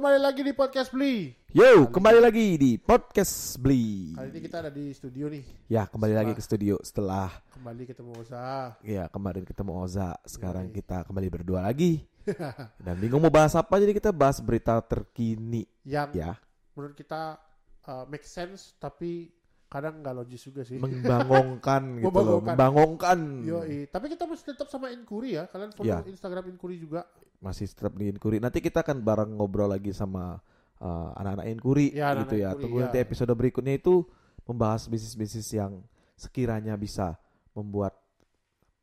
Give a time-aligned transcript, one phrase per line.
[0.00, 1.28] kembali lagi di podcast Beli.
[1.52, 4.16] Yo, kembali lagi di podcast Beli.
[4.16, 5.44] Kali ini kita ada di studio nih.
[5.68, 8.80] Ya, kembali lagi ke studio setelah Kembali ketemu Oza.
[8.80, 12.08] ya kemarin ketemu Oza, sekarang kita kembali berdua lagi.
[12.80, 16.32] Dan bingung mau bahas apa jadi kita bahas berita terkini Yang ya,
[16.72, 17.36] menurut kita
[17.84, 19.28] uh, make sense tapi
[19.70, 20.76] kadang nggak logis juga sih.
[20.82, 23.18] membangongkan gitu loh, Membangongkan.
[23.46, 23.86] Yoi.
[23.86, 25.46] Tapi kita masih tetap sama Inkuri ya.
[25.46, 26.02] Kalian follow Ya.
[26.02, 27.06] Instagram Inkuri juga.
[27.38, 28.42] Masih tetap di Inkuri.
[28.42, 30.42] Nanti kita akan bareng ngobrol lagi sama
[30.82, 32.50] uh, anak-anak Inkuri Ya, gitu ya.
[32.52, 32.82] Inkuri, Tunggu ya.
[32.90, 34.02] nanti episode berikutnya itu
[34.42, 35.78] membahas bisnis-bisnis yang
[36.18, 37.14] sekiranya bisa
[37.54, 37.94] membuat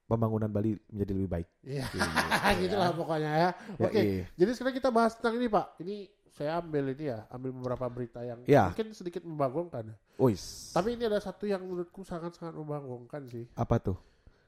[0.08, 1.48] pembangunan Bali menjadi lebih baik.
[1.68, 1.84] Iya.
[1.92, 2.08] Gitu
[2.64, 3.50] gitu lah pokoknya ya.
[3.76, 4.00] Ya, Oke.
[4.00, 4.24] iya.
[4.40, 5.66] Jadi sekarang kita bahas tentang ini Pak.
[5.84, 5.96] Ini
[6.34, 8.68] saya ambil ini ya, ambil beberapa berita yang Ya.
[8.68, 9.94] mungkin sedikit membangongkan.
[10.18, 10.72] Wis.
[10.72, 13.46] Tapi ini ada satu yang menurutku sangat-sangat membangongkan sih.
[13.54, 13.98] apa tuh?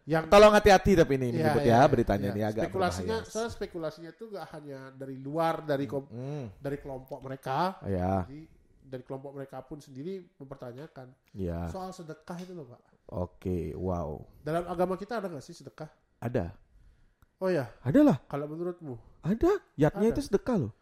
[0.03, 1.85] Yang Tolong hati-hati tapi ini Iya, menyebut iya, ya iya.
[1.85, 2.33] beritanya Iya.
[2.33, 7.19] ini agak spekulasinya, soalnya spekulasinya itu gak hanya dari luar dari kom- Hmm, dari kelompok
[7.21, 8.41] mereka, ya, jadi
[8.81, 11.69] dari kelompok mereka pun sendiri mempertanyakan ya.
[11.69, 12.81] soal sedekah itu loh pak.
[13.07, 14.17] Oke, wow.
[14.41, 15.89] Dalam agama kita ada nggak sih sedekah?
[16.17, 16.57] Ada.
[17.37, 18.17] Oh ya, Ada lah.
[18.25, 19.61] kalau menurutmu, Ada.
[19.75, 20.13] Yatnya Ada.
[20.15, 20.73] itu sedekah loh.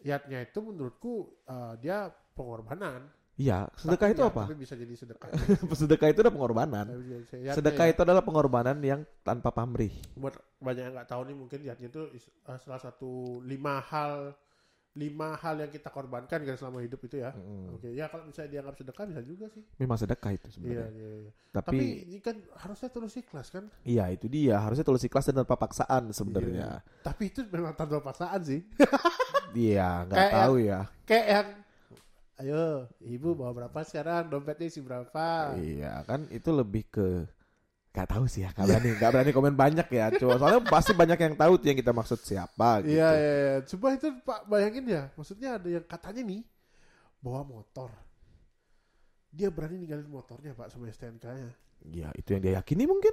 [0.00, 1.14] Yatnya itu menurutku
[1.46, 3.08] uh, dia pengorbanan.
[3.40, 4.42] Iya, sedekah Tapi itu ya, apa?
[4.44, 5.28] Tapi bisa jadi sedekah.
[5.80, 6.84] sedekah itu adalah pengorbanan.
[6.92, 7.92] Yatnya Sedekah ya.
[7.96, 9.96] itu adalah pengorbanan yang tanpa pamrih.
[10.12, 12.02] buat banyak yang nggak tahu nih mungkin yatnya itu
[12.44, 14.36] uh, salah satu lima hal
[14.90, 17.30] lima hal yang kita korbankan kan selama hidup itu ya.
[17.30, 17.78] Mm.
[17.78, 19.62] Oke, ya kalau misalnya dianggap sedekah bisa juga sih.
[19.78, 20.88] Memang sedekah itu Iya, sebenarnya.
[20.90, 21.30] iya, iya.
[21.54, 23.64] Tapi, Tapi ini kan harusnya terus ikhlas kan?
[23.86, 24.58] iya itu dia.
[24.58, 26.82] Harusnya tulus ikhlas dan tanpa paksaan sebenarnya.
[27.06, 28.66] Tapi itu memang tanpa paksaan sih.
[29.54, 30.80] Iya, nggak tahu ya.
[31.04, 31.48] Kayak yang
[32.40, 32.64] ayo,
[33.04, 34.30] ibu bawa berapa sekarang?
[34.30, 35.54] Dompetnya isi berapa?
[35.58, 37.28] Iya, kan itu lebih ke
[37.90, 40.14] Gak tahu sih ya, gak berani, gak berani komen banyak ya.
[40.14, 42.94] Cuma soalnya pasti banyak yang tahu tuh yang kita maksud siapa gitu.
[42.94, 43.56] Iya, iya, iya.
[43.66, 45.02] Coba itu Pak bayangin ya.
[45.18, 46.46] Maksudnya ada yang katanya nih
[47.18, 47.90] bawa motor.
[49.34, 51.50] Dia berani ninggalin motornya Pak sama STNK-nya.
[51.90, 53.10] Ya itu yang dia yakini mungkin.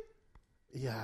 [0.67, 0.99] Iya,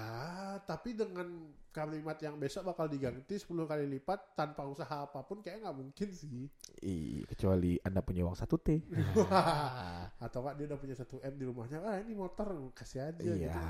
[0.68, 5.64] tapi dengan kalimat yang besok bakal diganti 10 kali lipat tanpa usaha apa pun kayak
[5.66, 6.46] nggak mungkin sih.
[6.84, 8.84] Ih, kecuali anda punya uang satu t.
[10.26, 13.34] Atau nggak dia udah punya satu m di rumahnya, ah ini motor kasih aja Iya.
[13.50, 13.68] gitu.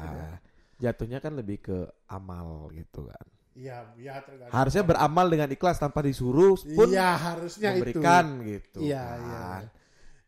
[0.81, 1.78] Jatuhnya kan lebih ke
[2.10, 3.25] amal gitu kan.
[3.54, 4.50] Iya, iya tergantung.
[4.50, 8.81] Harusnya beramal dengan ikhlas tanpa disuruh pun Iya, harusnya memberikan gitu.
[8.81, 9.22] Iya, kan.
[9.22, 9.46] iya.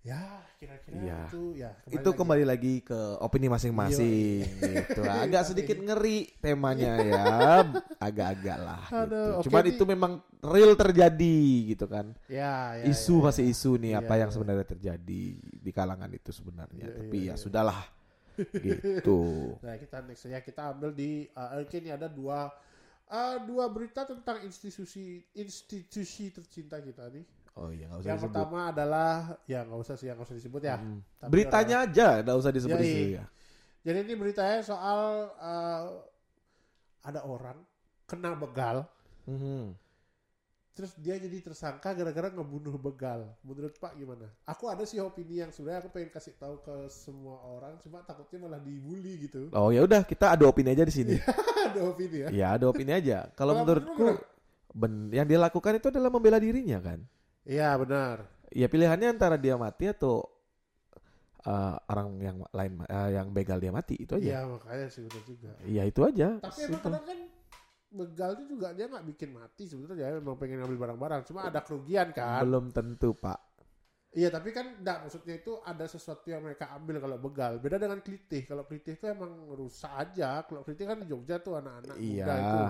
[0.05, 0.21] Ya,
[0.61, 1.19] kira-kira Iya.
[1.25, 1.71] itu ya.
[1.89, 2.19] Itu lagi.
[2.21, 5.01] kembali lagi ke opini masing-masing gitu.
[5.01, 7.25] Agak sedikit ngeri temanya ya,
[7.97, 9.01] agak-agak lah gitu.
[9.01, 10.11] Aduh, oke Cuman itu memang
[10.45, 11.37] real terjadi
[11.73, 12.13] gitu kan.
[12.29, 13.53] Ya, ya, isu ya, masih ya.
[13.57, 14.35] isu nih apa Iya, yang iya.
[14.37, 16.85] sebenarnya terjadi di kalangan itu sebenarnya.
[16.85, 17.41] Iya, Tapi iya, ya iya.
[17.41, 17.81] sudahlah
[18.69, 19.21] gitu.
[19.65, 22.53] Nah, kita next ya kita ambil di uh, ini ada dua
[23.09, 27.25] uh, dua berita tentang institusi institusi tercinta kita nih.
[27.55, 28.33] Oh iya nggak usah Yang disebut.
[28.35, 29.11] pertama adalah
[29.47, 30.75] ya nggak usah sih yang nggak usah disebut ya.
[30.75, 30.99] Hmm.
[31.17, 32.83] Tapi Beritanya aja nggak usah disebut Yoi.
[32.83, 33.25] di sini ya.
[33.85, 34.99] Jadi ini beritanya soal
[35.37, 35.85] uh,
[37.01, 37.57] ada orang
[38.05, 38.83] kena begal,
[39.23, 39.71] Mhm.
[40.73, 43.29] terus dia jadi tersangka gara-gara ngebunuh begal.
[43.39, 44.25] Menurut Pak gimana?
[44.43, 48.43] Aku ada sih opini yang sebenarnya aku pengen kasih tahu ke semua orang, cuma takutnya
[48.43, 49.47] malah dibully gitu.
[49.53, 51.15] Oh ya udah kita ada opini aja di sini.
[51.71, 52.29] ada opini ya.
[52.29, 53.29] Iya ada opini aja.
[53.31, 54.21] Kalau menurutku menurut
[54.75, 56.99] ben, yang dia lakukan itu adalah membela dirinya kan.
[57.45, 58.25] Iya benar.
[58.49, 60.25] Ya pilihannya antara dia mati atau
[61.45, 64.25] uh, orang yang lain uh, yang begal dia mati itu aja.
[64.25, 65.51] Iya makanya sih benar juga.
[65.63, 66.27] Iya itu aja.
[66.41, 67.19] Tapi emang kadang kan
[67.95, 72.11] begal itu juga dia nggak bikin mati sebenarnya memang pengen ngambil barang-barang cuma ada kerugian
[72.11, 73.39] kan belum tentu pak.
[74.11, 78.03] iya tapi kan enggak maksudnya itu ada sesuatu yang mereka ambil kalau begal beda dengan
[78.03, 82.35] klitih kalau klitih itu emang rusak aja kalau klitih kan di Jogja tuh anak-anak muda
[82.35, 82.67] itu Iya.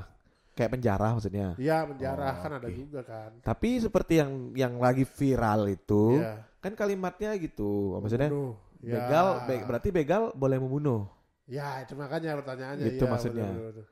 [0.56, 1.48] Kayak penjara maksudnya.
[1.56, 2.74] iya menjarah Oh, kan ada oke.
[2.74, 6.48] juga kan Tapi seperti yang yang lagi viral itu, Iya.
[6.58, 8.00] kan kalimatnya gitu.
[8.00, 8.56] Maksudnya Membunuh.
[8.80, 8.94] Ya.
[8.98, 11.12] begal be- berarti begal boleh membunuh.
[11.46, 13.46] ya itu makanya pertanyaannya Gitu iya, maksudnya.
[13.46, 13.86] bener, bener, bener.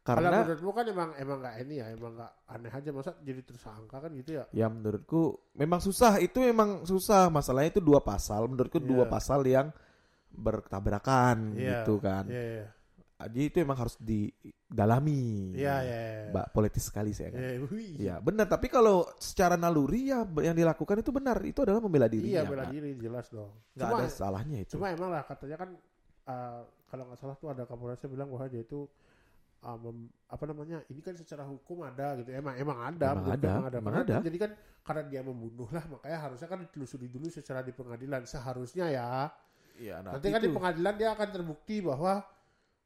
[0.00, 3.40] kalau Karena menurutmu kan emang emang nggak ini ya emang nggak aneh aja masa jadi
[3.44, 5.22] tersangka kan gitu ya ya menurutku
[5.52, 6.16] memang susah.
[6.18, 7.28] Itu memang susah.
[7.28, 8.48] Masalahnya itu dua pasal.
[8.48, 9.10] Menurutku dua Iya.
[9.10, 9.68] pasal yang
[10.32, 11.84] bertabrakan Iya.
[11.84, 12.24] gitu kan.
[12.26, 12.66] iya iya
[13.18, 15.50] Jadi itu emang harus didalami.
[15.58, 16.24] iya iya iya.
[16.30, 17.40] Mbak politis sekali saya kan.
[17.42, 17.58] Iya.
[17.98, 18.46] Ya benar.
[18.46, 21.38] Tapi kalau secara naluri ya yang dilakukan itu benar.
[21.42, 22.42] Itu adalah membela Iya dirinya.
[22.46, 22.72] bela kan.
[22.72, 23.50] diri jelas dong.
[23.74, 24.78] Cuma, ada salahnya itu.
[24.78, 25.70] cuma emang lah katanya kan
[26.26, 28.86] uh, kalau nggak salah tuh ada kapolresnya bilang bahwa dia itu
[29.60, 33.48] uh, mem- apa namanya ini kan secara hukum ada gitu emang emang ada Emang ada,
[33.50, 33.76] emang ada.
[33.82, 34.16] emang ada.
[34.22, 34.50] jadi kan
[34.82, 39.28] karena dia membunuh lah makanya harusnya kan ditelusuri dulu secara di pengadilan seharusnya ya
[39.78, 40.56] Iya, nah, nanti kan di itu.
[40.58, 42.18] pengadilan dia akan terbukti bahwa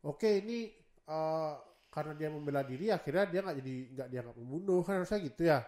[0.03, 0.71] oke ini
[1.07, 1.55] uh,
[1.89, 5.61] karena dia membela diri akhirnya dia nggak jadi nggak dianggap membunuh kan harusnya gitu ya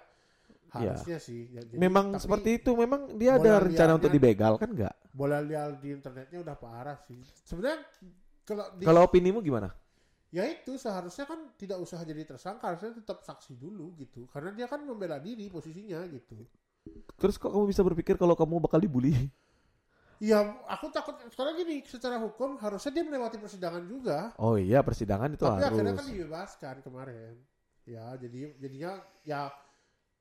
[0.75, 2.71] harusnya sih Ya, jadi- memang tapi seperti itu.
[2.75, 4.95] Memang dia ada rencana untuk dibegal kan enggak?
[5.15, 7.15] bola liar di internetnya udah parah sih
[7.47, 7.87] sebenarnya
[8.43, 9.71] kalau di Kalau opinimu gimana?
[10.35, 14.67] ya itu seharusnya kan tidak usah jadi tersangka harusnya tetap saksi dulu gitu karena dia
[14.67, 16.43] kan membela diri posisinya gitu
[17.15, 19.15] Terus kok kamu bisa berpikir kalau kamu bakal dibully?
[20.19, 25.31] Ya aku takut sekarang gini secara hukum harusnya dia melewati persidangan juga Oh iya, persidangan
[25.31, 26.01] itu tapi akhirnya harus.
[26.01, 27.35] kan dibebaskan kemarin
[27.85, 29.41] ya jadi jadinya ya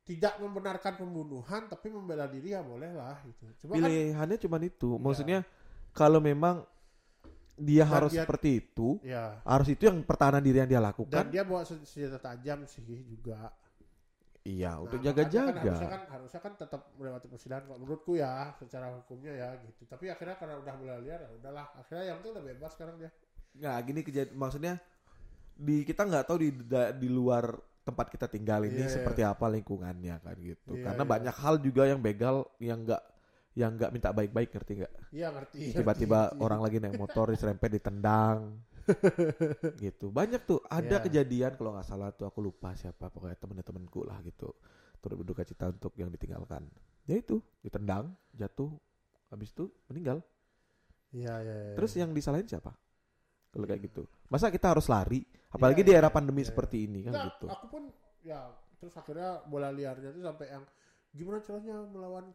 [0.03, 4.89] tidak membenarkan pembunuhan tapi membela diri ya boleh lah gitu cuma kan Pilihannya cuma itu.
[4.91, 4.99] Iya.
[4.99, 5.39] Maksudnya
[5.91, 6.67] kalau memang
[7.55, 10.89] dia Dan harus dia- seperti itu, ya harus itu yang pertahanan diri yang dia dan
[10.89, 11.23] lakukan.
[11.29, 13.53] dia bawa sen- senjata tajam sih juga
[14.43, 15.47] Iya, Nah, untuk makanya jaga-jaga.
[15.47, 19.87] Kan harusnya kan harusnya kan tetap melewati persidangan kalau menurutku ya secara hukumnya ya gitu.
[19.87, 21.65] Tapi akhirnya karena udah bola liar ya udahlah.
[21.79, 23.11] Akhirnya yang penting udah bebas sekarang dia.
[23.55, 24.73] Nggak, gini kejadian maksudnya
[25.53, 26.49] di kita nggak tahu di
[26.99, 27.55] di luar
[27.87, 28.95] tempat kita tinggal ini Iya, iya.
[28.99, 30.75] seperti apa lingkungannya kan gitu.
[30.75, 31.11] Iya, Karena iya.
[31.15, 33.03] banyak hal juga yang begal yang nggak
[33.53, 34.93] yang nggak minta baik-baik ngerti nggak?
[35.15, 35.57] Iya ngerti.
[35.71, 36.43] Tiba-tiba ngerti.
[36.43, 38.59] orang lagi naik motor diserempet ditendang.
[39.83, 40.09] gitu.
[40.09, 41.03] Banyak tuh ada Iya.
[41.03, 44.51] kejadian kalau nggak salah tuh aku lupa siapa pokoknya temen-temenku lah gitu.
[44.99, 46.67] Turut berduka cita untuk yang ditinggalkan.
[47.03, 48.71] Ya itu, ditendang, jatuh,
[49.27, 50.23] habis itu meninggal.
[51.11, 51.55] Iya iya.
[51.71, 51.75] iya.
[51.75, 52.71] Terus yang disalahin siapa?
[53.53, 54.07] Kalau kayak gitu.
[54.31, 55.21] Masa kita harus lari?
[55.53, 57.45] Apalagi Iya, di iya, era pandemi iya, seperti ini kan Enggak, gitu.
[57.53, 57.83] aku pun
[58.25, 58.49] ya
[58.81, 60.63] terus akhirnya bola liarnya tuh sampai yang
[61.13, 62.25] gimana caranya melawan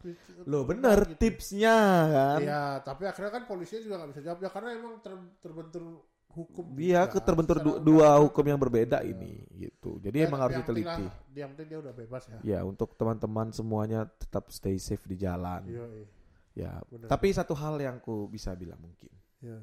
[0.47, 1.19] Loh bener gitu.
[1.19, 2.39] tipsnya kan.
[2.39, 5.83] Iya, tapi akhirnya kan polisinya juga nggak bisa jawab ya karena emang ter- terbentur
[6.31, 6.65] hukum.
[6.73, 7.21] Dia juga.
[7.21, 9.11] terbentur du- dua hukum yang berbeda Iya.
[9.11, 9.97] ini gitu.
[9.99, 11.05] Jadi Ya, emang harus diteliti.
[11.33, 12.39] Yang penting dia udah bebas ya.
[12.43, 15.65] Ya untuk teman-teman semuanya tetap stay safe di jalan.
[15.65, 16.07] Iya, iya.
[16.55, 16.73] Ya.
[16.85, 17.09] Benar.
[17.09, 19.63] Tapi satu hal yang ku bisa bilang mungkin Iya.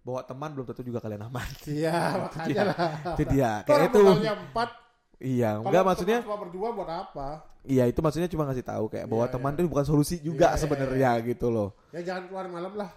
[0.00, 1.48] bahwa teman belum tentu juga kalian aman.
[1.68, 2.78] Iya, makanya lah.
[3.12, 3.52] itu dia.
[3.62, 4.02] Kayak itu.
[4.30, 4.70] empat,
[5.20, 7.28] Iya, kalau enggak maksudnya cuma berdua buat apa?
[7.60, 9.58] iya itu maksudnya cuma ngasih tahu kayak bahwa Iya, teman iya.
[9.58, 11.76] itu bukan solusi juga Iya, iya, sebenarnya gitu loh.
[11.92, 12.88] Ya jangan keluar malam lah.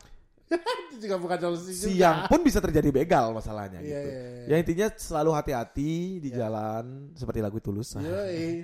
[0.90, 1.88] Itu juga bukan solusi juga.
[1.90, 4.10] Siang pun bisa terjadi begal masalahnya Iya, gitu.
[4.10, 4.46] iya, iya.
[4.48, 6.38] Ya intinya selalu hati-hati di Iya.
[6.46, 7.96] jalan seperti lagu tulus.
[7.96, 8.64] Iya, iya.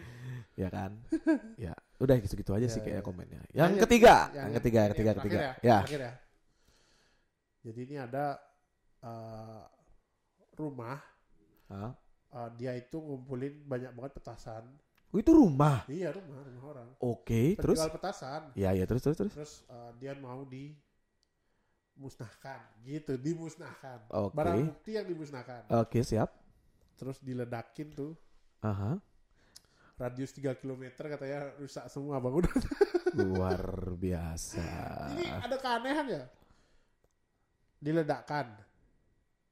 [0.55, 0.91] ya kan?
[1.55, 3.09] ya, udah gitu-gitu aja Iya, sih kayaknya iya.
[3.09, 3.41] komennya.
[3.49, 5.39] Yang Yang- ketiga, yang- yang ketiga, yang ketiga, yang ketiga.
[5.59, 5.77] Ya.
[5.81, 6.13] Terakhir ya.
[7.59, 8.25] Jadi ini ada
[8.99, 9.63] eh,
[10.53, 10.99] rumah
[11.67, 11.91] Hah?
[12.29, 14.63] eh, dia itu ngumpulin banyak banget petasan.
[15.09, 15.89] Oh, itu rumah.
[15.89, 16.87] Iya rumah rumah orang.
[17.01, 17.79] Oke, terus?
[17.79, 18.41] Penjual petasan.
[18.53, 19.33] Ya, ya terus terus terus.
[19.33, 20.45] Terus eh, dia mau
[21.99, 24.07] dimusnahkan, gitu, dimusnahkan.
[24.07, 24.31] Oke.
[24.31, 25.67] Barang bukti yang dimusnahkan.
[25.83, 26.31] Oke, siap.
[26.95, 28.15] Terus diledakin tuh
[28.63, 28.95] Aha.
[29.99, 32.55] radius 3 km katanya rusak semua bangunan.
[33.19, 33.59] Luar
[33.99, 34.63] biasa.
[35.11, 36.23] Ini ada keanehan ya.
[37.83, 38.47] Diledakkan,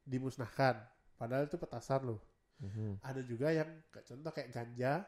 [0.08, 0.80] dimusnahkan.
[1.20, 2.24] Padahal itu petasan loh.
[2.64, 3.04] Mhm.
[3.04, 5.04] Ada juga yang contoh kayak ganja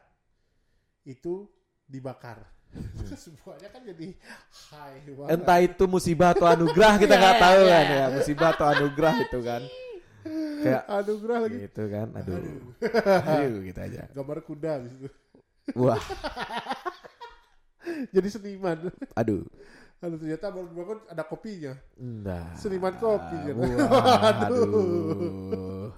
[1.08, 1.48] itu
[1.88, 2.44] dibakar.
[3.22, 4.06] Semuanya kan jadi
[4.70, 5.30] high banget.
[5.34, 7.70] Entah itu musibah atau anugerah kita Iya, nggak iya, tahu iya.
[7.72, 8.06] kan ya.
[8.14, 9.62] Musibah atau anugerah itu kan.
[10.60, 11.56] Kayak Anugerah lagi.
[11.64, 12.06] gitu kan.
[12.12, 12.34] Aduh.
[12.36, 12.60] Aduh.
[13.24, 14.02] Aduh gitu aja.
[14.12, 15.08] Gambar kuda di situ.
[15.72, 16.02] Wah,
[18.10, 18.90] Jadi seniman.
[19.14, 19.46] aduh.
[20.00, 21.72] Aduh ternyata baru bangun ada kopinya.
[21.96, 22.52] Nah.
[22.56, 23.54] Seniman kopi kan.
[23.56, 25.92] Wah, aduh.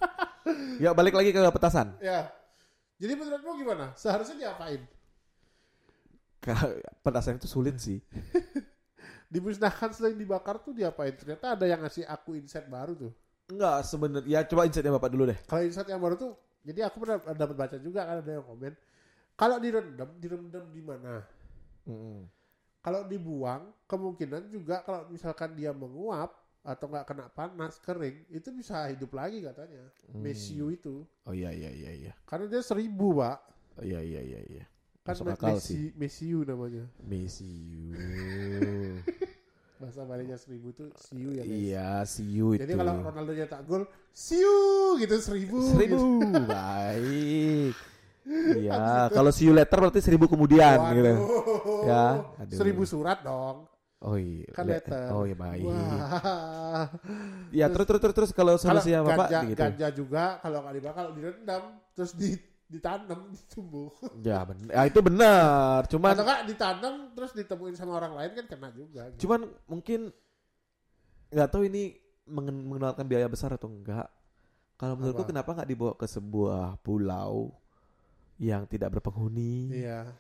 [0.79, 1.95] Ya balik lagi ke petasan.
[1.99, 2.31] Ya.
[3.03, 3.91] Jadi menurutmu gimana?
[3.99, 4.83] Seharusnya diapain?
[7.05, 8.03] Petasan itu sulit sih.
[9.33, 11.15] Dimusnahkan selain dibakar tuh diapain?
[11.17, 13.13] Ternyata ada yang ngasih aku insight baru tuh.
[13.49, 14.29] Enggak sebenarnya.
[14.29, 15.39] Ya coba insightnya bapak dulu deh.
[15.49, 16.33] Kalau insight yang baru tuh,
[16.63, 18.73] jadi aku pernah dapat baca juga kan ada yang komen.
[19.33, 21.25] Kalau direndam, direndam di mana?
[21.89, 22.29] Mm-mm.
[22.83, 28.87] Kalau dibuang, kemungkinan juga kalau misalkan dia menguap atau nggak kena panas kering, itu bisa
[28.91, 29.87] hidup lagi katanya.
[30.11, 30.23] Hmm.
[30.23, 32.13] Mesiu itu, Oh iya iya iya iya.
[32.27, 33.39] karena dia seribu pak,
[33.79, 34.65] Oh iya iya iya iya.
[35.03, 35.85] Kan Masuk akal mesi, sih.
[35.99, 36.87] mesiu namanya.
[37.03, 37.91] Mesiu.
[39.83, 41.51] Bahasa Baliknya seribu itu siu ya guys.
[41.51, 42.63] iya, siu itu.
[42.63, 43.83] Jadi kalau Ronaldo nyetak gol,
[44.15, 44.55] siu
[44.97, 45.59] gitu seribu.
[45.75, 46.43] seribu Gitu.
[46.47, 47.75] baik.
[48.55, 51.11] Iya, kalau see you later berarti seribu kemudian gitu.
[51.11, 51.83] Waduh.
[51.83, 52.05] Ya,
[52.39, 52.55] aduh.
[52.55, 53.67] Seribu surat dong.
[53.99, 54.47] Oh iya.
[54.55, 55.11] Kan le- letter.
[55.11, 55.67] Oh iya baik.
[55.67, 56.87] Wah.
[57.51, 59.59] Ya terus terus terus, terus kalau solusinya Bapak ganja, gitu.
[59.67, 61.63] ganja juga kalau nggak dibakar kalau direndam
[61.99, 62.39] terus di,
[62.73, 63.93] ditanam ditumbuh.
[64.25, 64.73] Ya benar.
[64.73, 65.85] Ya itu benar.
[65.87, 69.13] Cuman Atau ditanam terus ditemuin sama orang lain kan kena juga.
[69.13, 69.29] gitu.
[69.29, 70.09] cuman mungkin
[71.29, 74.09] nggak tahu ini mengen- mengenalkan biaya besar atau enggak.
[74.75, 75.31] Kalau menurutku Apa?
[75.31, 77.55] kenapa nggak dibawa ke sebuah pulau
[78.37, 80.11] yang tidak berpenghuni Iya.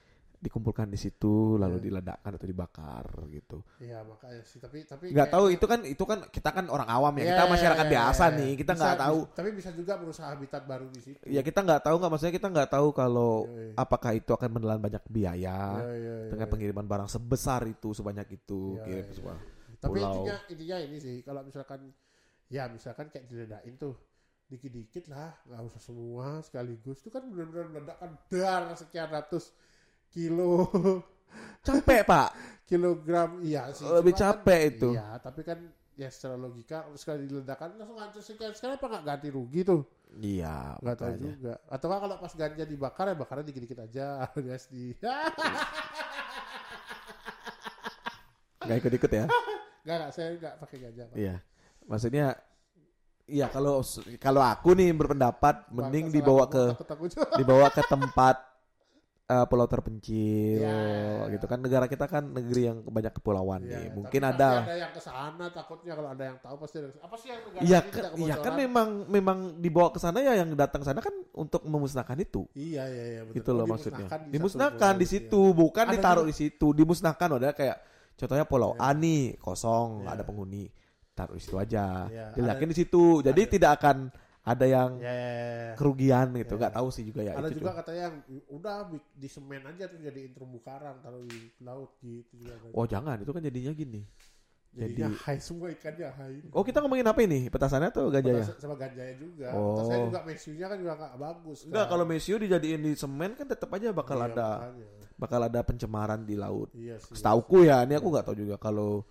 [0.42, 1.84] Dikumpulkan di situ lalu Iya.
[1.87, 3.62] diledakkan atau dibakar gitu.
[3.78, 7.14] Iya makanya sih tapi tapi Nggak tahu itu kan itu kan kita kan orang awam
[7.14, 7.22] ya.
[7.22, 8.37] Iya, Kita iya, masyarakat iya, biasa iya.
[8.37, 8.52] nih.
[8.58, 9.18] Kita nggak tahu.
[9.22, 12.34] bisa- tapi bisa juga berusaha habitat baru di situ Ya kita nggak tahu nggak maksudnya
[12.34, 13.75] kita nggak tahu kalau Iya, iya.
[13.78, 16.52] apakah itu akan menelan banyak biaya Iya, iya, iya, dengan iya.
[16.52, 19.38] pengiriman barang sebesar itu sebanyak itu Iya, kirim ke sebuah
[19.78, 20.11] Tapi pulau.
[20.12, 21.80] intinya intinya ini sih kalau misalkan
[22.46, 23.94] ya misalkan kayak diledakin tuh
[24.44, 29.49] dikit-dikit lah nggak usah semua sekaligus itu kan benar-benar meledakan dar sekian ratus
[30.12, 30.69] kilo.
[31.64, 32.28] Capek pak?
[32.69, 33.85] Kilogram iya sih.
[33.85, 34.88] Lebih kan- capek itu.
[34.92, 35.59] iya tapi kan
[35.92, 39.83] ya secara logika sekali diledakan langsung hancur sekian sekarang apa nggak ganti rugi tuh?
[40.16, 41.54] Iya nggak tahu juga.
[41.69, 44.92] Atau nggak kalau pas ganja dibakar ya bakarnya dikit-dikit aja alias di
[48.62, 49.25] nggak ikut ikut ya?
[49.83, 51.16] Nggak nggak saya nggak pakai ganja Pak.
[51.16, 51.35] iya.
[51.85, 52.26] Maksudnya
[53.23, 53.81] Iya kalau
[54.19, 56.75] kalau aku nih berpendapat mending dibawa ke
[57.38, 58.35] dibawa ke tempat
[59.32, 61.24] eh, pulau terpencil Ya.
[61.28, 64.92] gitu kan negara kita kan negeri yang banyak kepulauan Iya, nih mungkin ada ada yang
[64.92, 67.90] ke sana takutnya kalau ada yang tahu pasti ada apa sih yang negara Iya ini
[67.90, 72.18] kan, iya kan memang memang dibawa ke sana ya yang datang sana kan untuk memusnahkan
[72.18, 72.44] itu.
[72.52, 73.36] iya iya iya betul.
[73.40, 74.04] Gitu Oh, loh maksudnya.
[74.04, 76.66] dimusnahkan di Dimusnahkan situ, bukan Ada ditaruh di situ.
[76.70, 77.76] Dimusnahkan udah kayak
[78.14, 78.84] contohnya pulau Iya.
[78.84, 80.00] A nih kosong, Iya.
[80.04, 80.64] nggak ada penghuni.
[81.12, 82.08] Taruh di situ aja.
[82.08, 83.02] Iya, Diledakin ada- di situ.
[83.20, 83.96] Jadi ada- tidak akan
[84.42, 85.06] ada yang iya.
[85.06, 85.72] Iya, iya, iya.
[85.78, 86.54] kerugian gitu.
[86.54, 86.61] Iya.
[86.66, 87.58] nggak tahu sih juga ya ada itu.
[87.58, 87.78] juga tuh.
[87.78, 88.16] katanya yang
[88.50, 88.76] udah
[89.14, 92.54] di semen aja tuh jadiin terumbu karang taruh di laut gitu juga.
[92.75, 94.02] Oh jangan, itu kan jadinya gini.
[94.72, 97.52] jadi- hai semua ikannya hai Oh kita ngomongin apa ini?
[97.52, 98.44] Petasannya atau gajah ya?
[98.56, 99.76] Sama ganjanya juga Oh.
[99.76, 101.90] Petasnya juga mesunya kan juga nggak bagus Enggak, kan.
[101.92, 104.87] kalau mesio dijadiin di semen kan tetap aja bakal Iya, ada makanya.
[105.20, 106.72] bakal ada pencemaran di laut.
[106.72, 109.04] iya sih Setauku ya, ini aku nggak tahu juga kalau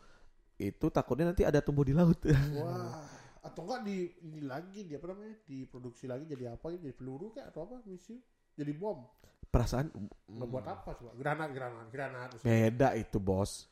[0.58, 2.18] itu takutnya nanti ada tumbuh di laut.
[2.58, 6.96] wah atau enggak di ini lagi dia apa namanya diproduksi lagi jadi apa gitu jadi
[6.96, 8.18] peluru kayak atau apa misi
[8.54, 9.02] jadi bom
[9.48, 9.92] Perasaan
[10.32, 12.48] Mau buat apa coba granat granat granat misalnya.
[12.72, 13.68] beda itu bos.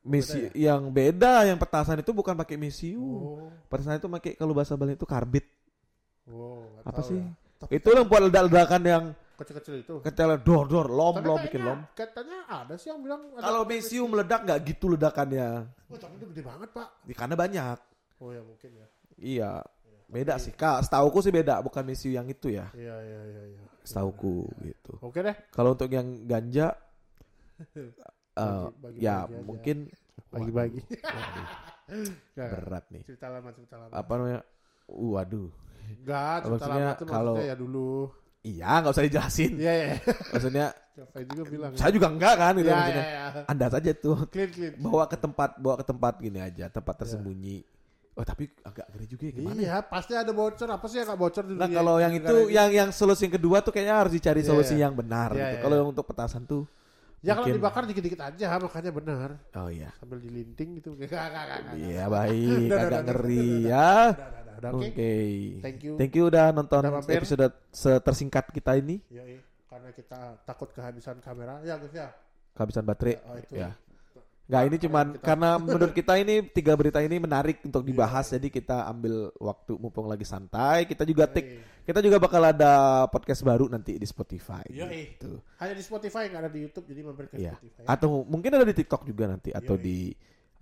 [0.00, 0.70] Misi Beda ya?
[0.70, 3.02] yang beda yang petasan itu bukan pakai mesiu.
[3.02, 5.42] oh Petasan itu pakai kalau bahasa Bali itu karbit.
[6.28, 7.18] oh nggak Apa sih?
[7.18, 7.26] ya.
[7.58, 11.46] Tapi Itu yang buat ledak-ledakan yang kecil-kecil itu ketel dor dor lom tapi lom kayaknya,
[11.50, 11.78] bikin lom.
[11.98, 15.48] katanya ada sih yang bilang Kalau mesiu meledak nggak gitu ledakannya.
[15.66, 17.78] oh tapi itu gede banget pak Ya, Karena banyak.
[18.22, 18.86] Oh ya mungkin ya
[19.18, 19.52] Iya.
[20.06, 20.84] Beda sih kak.
[20.84, 22.68] Setauku sih beda, bukan mesiu yang itu ya.
[22.72, 24.92] iya iya iya iya Setauku gitu.
[25.00, 26.76] oke deh Kalau untuk yang ganja,
[27.72, 27.90] eh,
[28.36, 29.42] Bagi- bagi- ya bagi aja.
[29.42, 29.76] mungkin
[30.32, 30.80] Bagi-bagi.
[32.36, 33.02] Berat nih.
[33.04, 34.40] cerita lama cerita lama Apa namanya?
[34.86, 35.48] Uh, waduh.
[35.92, 37.90] enggak cerita Maksudnya lama tuh kalau- ya dulu
[38.42, 39.52] Iya, nggak usah dijelasin.
[39.54, 39.86] iya iya
[40.34, 43.04] Maksudnya Siapa juga bilang saya juga enggak kan gitu ya, maksudnya.
[43.06, 43.42] ya, ya.
[43.46, 47.62] Anda saja tuh clean clean bawa ke tempat bawa ke tempat gini aja, tempat tersembunyi.
[48.12, 49.56] Oh, tapi agak ngeri juga ya gimana?
[49.56, 49.62] ya?
[49.62, 52.36] iya pasti ada bocor apa sih yang nggak bocor di Nah, dunia kalau yang itu
[52.50, 54.84] yang yang solusi yang kedua tuh kayaknya harus dicari Iya, solusi iya.
[54.84, 55.48] yang benar Iya, gitu.
[55.48, 55.80] iya, Kalau iya.
[55.80, 56.62] yang untuk petasan tuh
[57.18, 59.88] ya kalau mungkin- dibakar dikit-dikit aja makanya benar Oh iya.
[59.96, 60.92] sambil dilinting gitu
[61.80, 63.90] Iya baik, agak ngeri ya.
[64.62, 64.92] Oke.
[64.92, 65.12] oke
[65.58, 67.48] thank you Thank you udah nonton Udah episode
[67.98, 69.00] tersingkat kita ini.
[69.08, 72.12] Yoi, karena kita takut kehabisan kamera ya guys ya
[72.52, 73.16] Kehabisan baterai.
[73.24, 73.72] oh, itu Ya.
[74.42, 78.36] Nggak ini cuman Kita- karena menurut kita ini tiga berita ini menarik untuk dibahas Iya.
[78.36, 80.84] jadi kita ambil waktu mumpung lagi santai.
[80.84, 82.72] Kita juga take kita juga bakal ada
[83.06, 85.18] podcast baru nanti di Spotify Yoi.
[85.18, 85.42] gitu.
[85.58, 87.54] hanya di Spotify nggak ada di YouTube jadi mampir ke Iya.
[87.54, 89.82] Spotify Atau mungkin ada di TikTok juga nanti atau Yoi.
[89.82, 89.96] di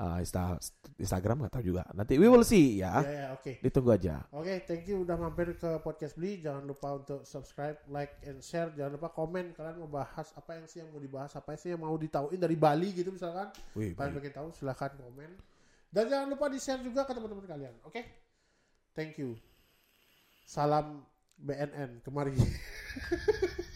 [0.00, 0.56] uh, Insta-
[0.96, 1.84] Instagram nggak tahu juga.
[1.92, 3.04] Nanti we will see ya.
[3.04, 4.24] ya ya oke Ditunggu aja.
[4.32, 6.40] Oke, thank you udah mampir ke podcast Beli.
[6.40, 8.72] Jangan lupa untuk subscribe, like, and share.
[8.72, 11.84] Jangan lupa komen kalian mau bahas apa yang sih yang mau dibahas, apa sih yang
[11.84, 13.52] mau ditauin dari Bali gitu misalkan.
[13.76, 15.30] Wih, Kalian pengen tahu silahkan komen.
[15.90, 17.74] Dan jangan lupa di share juga ke teman-teman kalian.
[17.84, 18.00] Oke,
[18.96, 19.36] thank you.
[20.48, 21.04] Salam
[21.38, 22.34] BNN kemari.